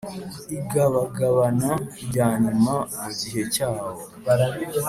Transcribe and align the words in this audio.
igabagabana 0.59 1.71
rya 2.05 2.27
nyuma 2.41 2.75
mu 3.01 3.11
gihe 3.19 3.41
cyabo. 3.53 4.01